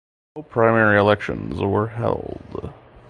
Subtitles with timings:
[0.35, 2.73] No primary elections were held.